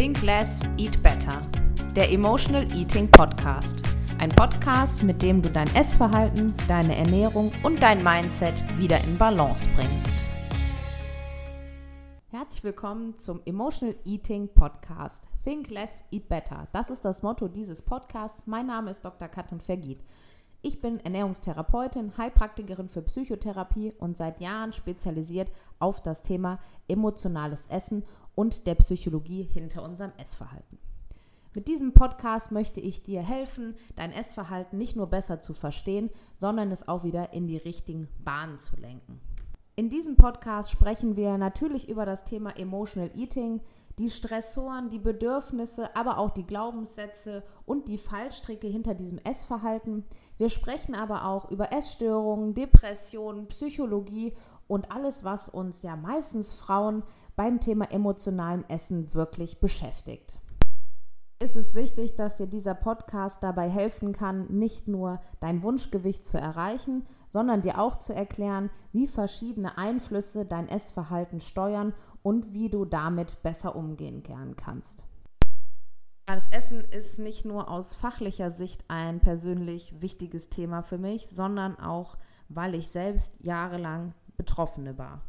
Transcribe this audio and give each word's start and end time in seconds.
Think 0.00 0.22
Less, 0.22 0.60
Eat 0.78 1.02
Better, 1.02 1.42
der 1.94 2.10
Emotional 2.10 2.66
Eating 2.74 3.10
Podcast. 3.10 3.82
Ein 4.18 4.30
Podcast, 4.30 5.02
mit 5.02 5.20
dem 5.20 5.42
du 5.42 5.50
dein 5.50 5.68
Essverhalten, 5.76 6.54
deine 6.66 6.96
Ernährung 6.96 7.52
und 7.62 7.82
dein 7.82 8.02
Mindset 8.02 8.54
wieder 8.78 8.96
in 9.04 9.18
Balance 9.18 9.68
bringst. 9.76 10.16
Herzlich 12.30 12.64
willkommen 12.64 13.18
zum 13.18 13.42
Emotional 13.44 13.94
Eating 14.06 14.48
Podcast. 14.48 15.28
Think 15.44 15.68
Less, 15.68 16.02
Eat 16.10 16.30
Better. 16.30 16.66
Das 16.72 16.88
ist 16.88 17.04
das 17.04 17.22
Motto 17.22 17.48
dieses 17.48 17.82
Podcasts. 17.82 18.44
Mein 18.46 18.68
Name 18.68 18.90
ist 18.90 19.04
Dr. 19.04 19.28
Katrin 19.28 19.60
Vergiet. 19.60 20.02
Ich 20.62 20.82
bin 20.82 21.00
Ernährungstherapeutin, 21.00 22.16
Heilpraktikerin 22.18 22.90
für 22.90 23.00
Psychotherapie 23.00 23.94
und 23.98 24.18
seit 24.18 24.42
Jahren 24.42 24.74
spezialisiert 24.74 25.50
auf 25.78 26.02
das 26.02 26.20
Thema 26.20 26.58
emotionales 26.86 27.64
Essen 27.66 28.04
und 28.34 28.66
der 28.66 28.74
Psychologie 28.76 29.42
hinter 29.42 29.82
unserem 29.82 30.12
Essverhalten. 30.16 30.78
Mit 31.52 31.66
diesem 31.66 31.92
Podcast 31.92 32.52
möchte 32.52 32.80
ich 32.80 33.02
dir 33.02 33.22
helfen, 33.22 33.74
dein 33.96 34.12
Essverhalten 34.12 34.78
nicht 34.78 34.94
nur 34.94 35.08
besser 35.08 35.40
zu 35.40 35.52
verstehen, 35.52 36.10
sondern 36.36 36.70
es 36.70 36.86
auch 36.86 37.02
wieder 37.02 37.32
in 37.32 37.48
die 37.48 37.56
richtigen 37.56 38.08
Bahnen 38.22 38.60
zu 38.60 38.76
lenken. 38.76 39.20
In 39.74 39.90
diesem 39.90 40.16
Podcast 40.16 40.70
sprechen 40.70 41.16
wir 41.16 41.38
natürlich 41.38 41.88
über 41.88 42.04
das 42.04 42.24
Thema 42.24 42.56
Emotional 42.56 43.10
Eating, 43.16 43.60
die 43.98 44.10
Stressoren, 44.10 44.90
die 44.90 44.98
Bedürfnisse, 44.98 45.94
aber 45.96 46.18
auch 46.18 46.30
die 46.30 46.46
Glaubenssätze 46.46 47.42
und 47.66 47.88
die 47.88 47.98
Fallstricke 47.98 48.66
hinter 48.66 48.94
diesem 48.94 49.18
Essverhalten. 49.18 50.04
Wir 50.38 50.50
sprechen 50.50 50.94
aber 50.94 51.24
auch 51.24 51.50
über 51.50 51.72
Essstörungen, 51.72 52.54
Depressionen, 52.54 53.46
Psychologie 53.48 54.34
und 54.70 54.92
alles, 54.92 55.24
was 55.24 55.48
uns 55.48 55.82
ja 55.82 55.96
meistens 55.96 56.54
Frauen 56.54 57.02
beim 57.34 57.58
Thema 57.58 57.90
emotionalem 57.90 58.64
Essen 58.68 59.12
wirklich 59.14 59.58
beschäftigt. 59.58 60.38
Es 61.40 61.56
ist 61.56 61.74
wichtig, 61.74 62.14
dass 62.14 62.36
dir 62.36 62.46
dieser 62.46 62.74
Podcast 62.74 63.42
dabei 63.42 63.68
helfen 63.68 64.12
kann, 64.12 64.46
nicht 64.46 64.86
nur 64.86 65.20
dein 65.40 65.62
Wunschgewicht 65.62 66.24
zu 66.24 66.38
erreichen, 66.38 67.06
sondern 67.28 67.62
dir 67.62 67.80
auch 67.80 67.96
zu 67.96 68.14
erklären, 68.14 68.70
wie 68.92 69.08
verschiedene 69.08 69.76
Einflüsse 69.76 70.44
dein 70.44 70.68
Essverhalten 70.68 71.40
steuern 71.40 71.92
und 72.22 72.52
wie 72.52 72.68
du 72.68 72.84
damit 72.84 73.42
besser 73.42 73.74
umgehen 73.74 74.22
kannst. 74.56 75.04
Das 76.26 76.46
Essen 76.52 76.84
ist 76.92 77.18
nicht 77.18 77.44
nur 77.44 77.68
aus 77.68 77.96
fachlicher 77.96 78.52
Sicht 78.52 78.84
ein 78.86 79.18
persönlich 79.18 80.00
wichtiges 80.00 80.48
Thema 80.48 80.82
für 80.82 80.98
mich, 80.98 81.28
sondern 81.28 81.76
auch, 81.80 82.18
weil 82.48 82.76
ich 82.76 82.90
selbst 82.90 83.32
jahrelang 83.40 84.14
Betroffene 84.40 84.96
war. 84.96 85.20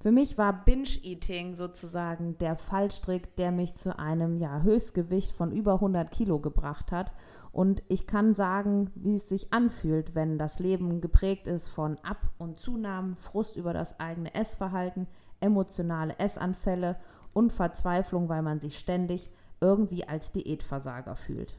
Für 0.00 0.12
mich 0.12 0.38
war 0.38 0.64
Binge-Eating 0.64 1.54
sozusagen 1.54 2.38
der 2.38 2.56
Fallstrick, 2.56 3.36
der 3.36 3.52
mich 3.52 3.74
zu 3.74 3.98
einem 3.98 4.38
ja, 4.38 4.62
Höchstgewicht 4.62 5.32
von 5.32 5.52
über 5.52 5.74
100 5.74 6.10
Kilo 6.10 6.38
gebracht 6.38 6.90
hat. 6.90 7.12
Und 7.52 7.82
ich 7.88 8.06
kann 8.06 8.34
sagen, 8.34 8.90
wie 8.94 9.14
es 9.14 9.28
sich 9.28 9.52
anfühlt, 9.52 10.14
wenn 10.14 10.38
das 10.38 10.58
Leben 10.58 11.02
geprägt 11.02 11.46
ist 11.46 11.68
von 11.68 11.98
Ab- 12.02 12.30
und 12.38 12.58
Zunahmen, 12.58 13.14
Frust 13.16 13.56
über 13.56 13.74
das 13.74 14.00
eigene 14.00 14.32
Essverhalten, 14.34 15.06
emotionale 15.40 16.18
Essanfälle 16.18 16.96
und 17.34 17.52
Verzweiflung, 17.52 18.30
weil 18.30 18.40
man 18.40 18.60
sich 18.60 18.78
ständig 18.78 19.30
irgendwie 19.60 20.08
als 20.08 20.32
Diätversager 20.32 21.14
fühlt. 21.14 21.54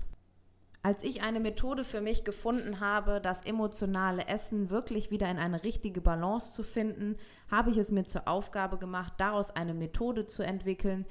Als 0.82 1.04
ich 1.04 1.22
eine 1.22 1.42
Methode 1.42 1.84
für 1.84 2.00
mich 2.00 2.24
gefunden 2.24 2.80
habe, 2.80 3.20
das 3.20 3.44
emotionale 3.44 4.28
Essen 4.28 4.70
wirklich 4.70 5.12
wieder 5.12 5.30
in 5.30 5.38
eine 5.38 5.64
richtige 5.64 6.00
Balance 6.00 6.54
zu 6.54 6.64
finden, 6.64 7.18
habe 7.52 7.70
ich 7.70 7.78
es 7.78 7.92
mir 7.92 8.06
zur 8.06 8.30
Aufgabe 8.30 8.78
gemacht, 8.78 9.14
daraus 9.18 9.52
eine 9.52 9.74
Methode 9.74 10.26
zu 10.26 10.42
entwickeln, 10.42 11.06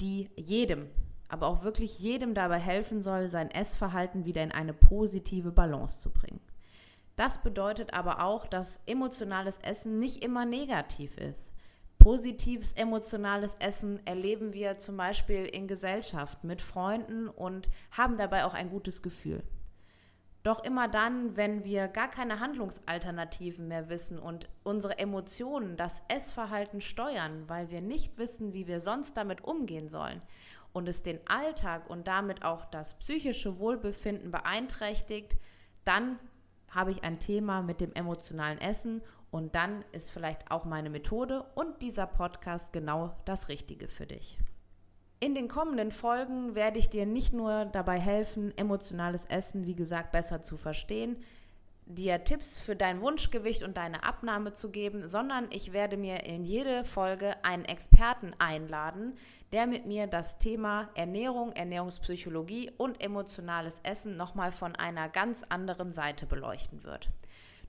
die 0.00 0.30
jedem, 0.36 0.88
aber 1.28 1.48
auch 1.48 1.64
wirklich 1.64 1.98
jedem 1.98 2.32
dabei 2.32 2.58
helfen 2.58 3.02
soll, 3.02 3.28
sein 3.28 3.50
Essverhalten 3.50 4.24
wieder 4.24 4.42
in 4.42 4.52
eine 4.52 4.72
positive 4.72 5.52
Balance 5.52 6.00
zu 6.00 6.10
bringen. 6.10 6.40
Das 7.16 7.42
bedeutet 7.42 7.92
aber 7.92 8.24
auch, 8.24 8.46
dass 8.46 8.80
emotionales 8.86 9.58
Essen 9.58 9.98
nicht 9.98 10.24
immer 10.24 10.46
negativ 10.46 11.18
ist. 11.18 11.52
Positives 12.00 12.72
emotionales 12.72 13.56
Essen 13.58 14.00
erleben 14.06 14.54
wir 14.54 14.78
zum 14.78 14.96
Beispiel 14.96 15.44
in 15.44 15.68
Gesellschaft 15.68 16.42
mit 16.44 16.62
Freunden 16.62 17.28
und 17.28 17.68
haben 17.90 18.16
dabei 18.16 18.46
auch 18.46 18.54
ein 18.54 18.70
gutes 18.70 19.02
Gefühl. 19.02 19.42
Doch 20.42 20.64
immer 20.64 20.88
dann, 20.88 21.36
wenn 21.36 21.62
wir 21.62 21.88
gar 21.88 22.08
keine 22.08 22.40
Handlungsalternativen 22.40 23.68
mehr 23.68 23.90
wissen 23.90 24.18
und 24.18 24.48
unsere 24.62 24.98
Emotionen, 24.98 25.76
das 25.76 26.00
Essverhalten 26.08 26.80
steuern, 26.80 27.44
weil 27.48 27.68
wir 27.68 27.82
nicht 27.82 28.16
wissen, 28.16 28.54
wie 28.54 28.66
wir 28.66 28.80
sonst 28.80 29.18
damit 29.18 29.44
umgehen 29.44 29.90
sollen 29.90 30.22
und 30.72 30.88
es 30.88 31.02
den 31.02 31.20
Alltag 31.26 31.90
und 31.90 32.08
damit 32.08 32.42
auch 32.42 32.64
das 32.64 32.94
psychische 32.94 33.58
Wohlbefinden 33.58 34.30
beeinträchtigt, 34.30 35.36
dann 35.84 36.18
habe 36.70 36.90
ich 36.90 37.04
ein 37.04 37.18
Thema 37.18 37.62
mit 37.62 37.80
dem 37.80 37.92
emotionalen 37.92 38.60
Essen 38.60 39.02
und 39.30 39.54
dann 39.54 39.84
ist 39.92 40.10
vielleicht 40.10 40.50
auch 40.50 40.64
meine 40.64 40.90
Methode 40.90 41.44
und 41.54 41.82
dieser 41.82 42.06
Podcast 42.06 42.72
genau 42.72 43.16
das 43.24 43.48
Richtige 43.48 43.88
für 43.88 44.06
dich. 44.06 44.38
In 45.22 45.34
den 45.34 45.48
kommenden 45.48 45.92
Folgen 45.92 46.54
werde 46.54 46.78
ich 46.78 46.88
dir 46.88 47.04
nicht 47.04 47.34
nur 47.34 47.66
dabei 47.66 48.00
helfen, 48.00 48.56
emotionales 48.56 49.26
Essen, 49.26 49.66
wie 49.66 49.74
gesagt, 49.74 50.12
besser 50.12 50.40
zu 50.40 50.56
verstehen, 50.56 51.16
dir 51.84 52.24
Tipps 52.24 52.58
für 52.58 52.76
dein 52.76 53.00
Wunschgewicht 53.00 53.62
und 53.62 53.76
deine 53.76 54.02
Abnahme 54.04 54.52
zu 54.52 54.70
geben, 54.70 55.08
sondern 55.08 55.48
ich 55.50 55.72
werde 55.72 55.96
mir 55.96 56.24
in 56.24 56.44
jede 56.44 56.84
Folge 56.84 57.34
einen 57.44 57.64
Experten 57.64 58.32
einladen, 58.38 59.18
der 59.52 59.66
mit 59.66 59.86
mir 59.86 60.06
das 60.06 60.38
Thema 60.38 60.88
Ernährung, 60.94 61.52
Ernährungspsychologie 61.52 62.70
und 62.76 63.02
emotionales 63.02 63.80
Essen 63.82 64.16
nochmal 64.16 64.52
von 64.52 64.76
einer 64.76 65.08
ganz 65.08 65.44
anderen 65.48 65.92
Seite 65.92 66.26
beleuchten 66.26 66.84
wird. 66.84 67.10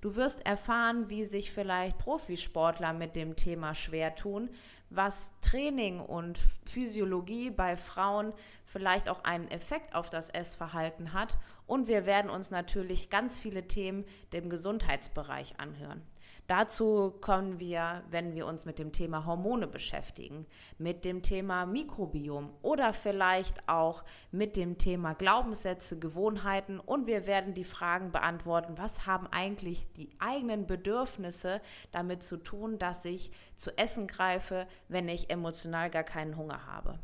Du 0.02 0.16
wirst 0.16 0.46
erfahren, 0.46 1.10
wie 1.10 1.26
sich 1.26 1.52
vielleicht 1.52 2.00
Profisportler 2.00 2.92
mit 2.92 3.16
dem 3.16 3.36
Thema 3.36 3.76
schwer 3.76 4.16
tun, 4.16 4.50
was 4.90 5.32
Training 5.42 6.00
und 6.00 6.40
Physiologie 6.66 7.50
bei 7.50 7.76
Frauen 7.76 8.34
vielleicht 8.66 9.10
auch 9.10 9.24
einen 9.24 9.48
Effekt 9.48 9.96
auf 9.96 10.10
das 10.10 10.30
Essverhalten 10.30 11.14
hat. 11.14 11.38
Und 11.68 11.88
wir 11.88 12.06
werden 12.06 12.32
uns 12.32 12.52
natürlich 12.52 13.10
ganz 13.10 13.38
viele 13.38 13.68
Themen 13.68 14.06
dem 14.34 14.50
Gesundheitsbereich 14.50 15.60
anhören. 15.60 16.02
Dazu 16.52 17.14
kommen 17.22 17.62
wir, 17.62 18.04
wenn 18.10 18.36
wir 18.36 18.46
uns 18.46 18.66
mit 18.66 18.78
dem 18.78 18.92
Thema 18.92 19.26
Hormone 19.26 19.68
beschäftigen, 19.68 20.46
mit 20.78 21.06
dem 21.06 21.24
Thema 21.24 21.66
Mikrobiom 21.66 22.50
oder 22.62 22.92
vielleicht 22.92 23.70
auch 23.70 24.04
mit 24.32 24.58
dem 24.58 24.78
Thema 24.78 25.14
Glaubenssätze, 25.14 25.98
Gewohnheiten 25.98 26.82
und 26.82 27.08
wir 27.08 27.26
werden 27.26 27.54
die 27.54 27.64
Fragen 27.64 28.12
beantworten, 28.12 28.78
was 28.78 29.06
haben 29.06 29.28
eigentlich 29.28 29.94
die 29.94 30.10
eigenen 30.20 30.68
Bedürfnisse 30.68 31.62
damit 31.94 32.22
zu 32.22 32.36
tun, 32.36 32.78
dass 32.78 33.06
ich 33.06 33.32
zu 33.56 33.72
essen 33.78 34.08
greife, 34.08 34.68
wenn 34.90 35.08
ich 35.08 35.30
emotional 35.30 35.90
gar 35.90 36.04
keinen 36.04 36.36
Hunger 36.36 36.68
habe. 36.68 37.00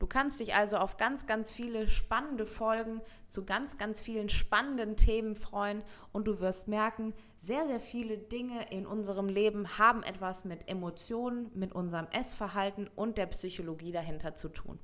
Du 0.00 0.06
kannst 0.06 0.40
dich 0.40 0.54
also 0.54 0.78
auf 0.78 0.96
ganz, 0.96 1.26
ganz 1.26 1.52
viele 1.52 1.86
spannende 1.86 2.46
Folgen 2.46 3.02
zu 3.28 3.44
ganz, 3.44 3.76
ganz 3.76 4.00
vielen 4.00 4.30
spannenden 4.30 4.96
Themen 4.96 5.36
freuen 5.36 5.82
und 6.10 6.26
du 6.26 6.40
wirst 6.40 6.68
merken, 6.68 7.12
sehr, 7.38 7.66
sehr 7.66 7.80
viele 7.80 8.16
Dinge 8.16 8.70
in 8.70 8.86
unserem 8.86 9.28
Leben 9.28 9.76
haben 9.76 10.02
etwas 10.02 10.46
mit 10.46 10.66
Emotionen, 10.68 11.50
mit 11.54 11.74
unserem 11.74 12.06
Essverhalten 12.12 12.88
und 12.96 13.18
der 13.18 13.26
Psychologie 13.26 13.92
dahinter 13.92 14.34
zu 14.34 14.48
tun. 14.48 14.78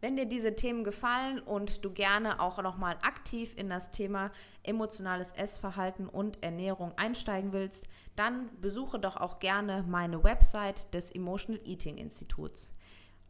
Wenn 0.00 0.16
dir 0.16 0.26
diese 0.26 0.56
Themen 0.56 0.84
gefallen 0.84 1.38
und 1.38 1.84
du 1.84 1.90
gerne 1.90 2.40
auch 2.40 2.62
nochmal 2.62 2.96
aktiv 3.02 3.52
in 3.56 3.68
das 3.68 3.90
Thema 3.90 4.30
emotionales 4.62 5.32
Essverhalten 5.32 6.08
und 6.08 6.42
Ernährung 6.42 6.96
einsteigen 6.96 7.52
willst, 7.52 7.86
dann 8.16 8.48
besuche 8.62 8.98
doch 8.98 9.18
auch 9.18 9.38
gerne 9.38 9.84
meine 9.86 10.24
Website 10.24 10.92
des 10.94 11.10
Emotional 11.10 11.60
Eating 11.66 11.98
Instituts. 11.98 12.72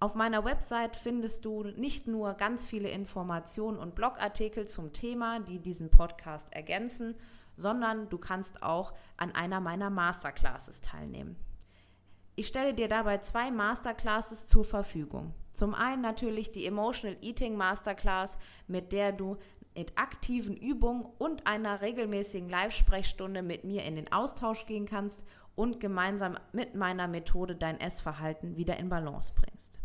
Auf 0.05 0.15
meiner 0.15 0.45
Website 0.45 0.97
findest 0.97 1.47
du 1.47 1.63
nicht 1.63 2.07
nur 2.07 2.35
ganz 2.35 2.67
viele 2.67 2.91
Informationen 2.91 3.79
und 3.79 3.95
Blogartikel 3.95 4.69
zum 4.69 4.93
Thema, 4.93 5.41
die 5.41 5.61
diesen 5.61 5.91
Podcast 5.91 6.53
ergänzen, 6.53 7.15
sondern 7.57 8.11
du 8.11 8.19
kannst 8.19 8.63
auch 8.63 8.93
an 9.17 9.35
einer 9.35 9.61
meiner 9.61 9.89
Masterclasses 9.89 10.83
teilnehmen. 10.83 11.37
Ich 12.37 12.49
stelle 12.49 12.75
dir 12.75 12.87
dabei 12.87 13.17
zwei 13.17 13.51
Masterclasses 13.51 14.47
zur 14.47 14.67
Verfügung. 14.67 15.33
Zum 15.53 15.73
einen 15.73 16.03
natürlich 16.03 16.53
die 16.53 16.67
Emotional 16.67 17.17
Eating 17.23 17.57
Masterclass, 17.57 18.37
mit 18.67 18.93
der 18.93 19.11
du 19.11 19.39
mit 19.75 19.97
aktiven 19.97 20.55
Übungen 20.55 21.07
und 21.17 21.47
einer 21.47 21.81
regelmäßigen 21.81 22.51
Live-Sprechstunde 22.51 23.41
mit 23.41 23.65
mir 23.65 23.85
in 23.85 23.97
den 23.97 24.13
Austausch 24.13 24.67
gehen 24.67 24.85
kannst 24.85 25.25
und 25.55 25.81
gemeinsam 25.81 26.37
mit 26.53 26.75
meiner 26.75 27.09
Methode 27.09 27.57
dein 27.57 27.81
Essverhalten 27.81 28.59
wieder 28.59 28.77
in 28.77 28.91
Balance 28.91 29.33
bringst. 29.35 29.81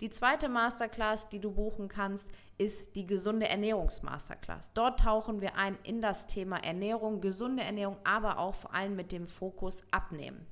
Die 0.00 0.10
zweite 0.10 0.48
Masterclass, 0.48 1.28
die 1.28 1.40
du 1.40 1.50
buchen 1.50 1.88
kannst, 1.88 2.30
ist 2.56 2.94
die 2.94 3.04
gesunde 3.04 3.48
Ernährungsmasterclass. 3.48 4.72
Dort 4.72 5.00
tauchen 5.00 5.40
wir 5.40 5.56
ein 5.56 5.76
in 5.82 6.00
das 6.00 6.28
Thema 6.28 6.58
Ernährung, 6.58 7.20
gesunde 7.20 7.64
Ernährung, 7.64 7.96
aber 8.04 8.38
auch 8.38 8.54
vor 8.54 8.72
allem 8.72 8.94
mit 8.94 9.10
dem 9.10 9.26
Fokus 9.26 9.82
Abnehmen. 9.90 10.46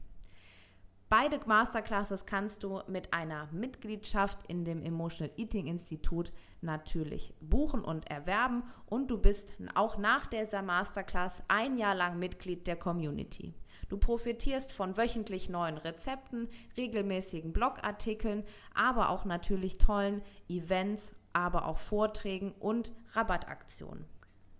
Beide 1.09 1.39
Masterclasses 1.47 2.27
kannst 2.27 2.65
du 2.65 2.81
mit 2.89 3.13
einer 3.13 3.49
Mitgliedschaft 3.53 4.41
in 4.49 4.65
dem 4.65 4.83
Emotional 4.83 5.33
Eating 5.37 5.69
Institut 5.69 6.33
natürlich 6.61 7.33
buchen 7.41 7.85
und 7.85 8.11
erwerben 8.11 8.65
und 8.87 9.09
du 9.13 9.19
bist 9.19 9.53
auch 9.77 9.99
nach 9.99 10.27
dieser 10.27 10.63
Masterclass 10.63 11.45
ein 11.47 11.79
Jahr 11.79 11.95
lang 11.95 12.19
Mitglied 12.19 12.67
der 12.67 12.75
Community. 12.75 13.55
Du 13.89 13.99
profitierst 13.99 14.73
von 14.73 14.97
wöchentlich 14.97 15.49
neuen 15.49 15.79
Rezepten, 15.79 16.49
regelmäßigen 16.77 17.53
Blogartikeln, 17.53 18.43
aber 18.75 19.11
auch 19.11 19.25
natürlich 19.25 19.79
tollen 19.79 20.23
Events, 20.49 21.15
aber 21.33 21.67
auch 21.67 21.79
Vorträgen 21.79 22.53
und 22.59 22.91
Rabattaktionen. 23.13 24.07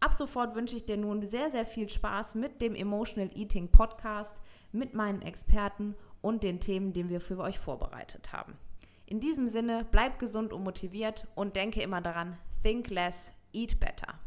Ab 0.00 0.14
sofort 0.14 0.54
wünsche 0.54 0.76
ich 0.76 0.84
dir 0.84 0.96
nun 0.96 1.26
sehr, 1.26 1.50
sehr 1.50 1.64
viel 1.64 1.88
Spaß 1.88 2.36
mit 2.36 2.60
dem 2.60 2.76
Emotional 2.76 3.36
Eating 3.36 3.68
Podcast, 3.68 4.40
mit 4.70 4.94
meinen 4.94 5.22
Experten 5.22 5.96
und 6.20 6.42
den 6.42 6.60
Themen, 6.60 6.92
die 6.92 7.08
wir 7.08 7.20
für 7.20 7.38
euch 7.38 7.58
vorbereitet 7.58 8.32
haben. 8.32 8.56
In 9.06 9.20
diesem 9.20 9.48
Sinne, 9.48 9.86
bleib 9.90 10.18
gesund 10.18 10.52
und 10.52 10.64
motiviert 10.64 11.26
und 11.34 11.56
denke 11.56 11.80
immer 11.82 12.00
daran, 12.00 12.36
think 12.62 12.90
less, 12.90 13.32
eat 13.52 13.80
better. 13.80 14.18